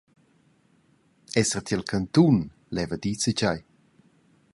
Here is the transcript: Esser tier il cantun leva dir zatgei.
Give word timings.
Esser 1.39 1.61
tier 1.65 1.79
il 1.81 1.85
cantun 1.91 2.37
leva 2.75 2.95
dir 3.01 3.17
zatgei. 3.23 3.59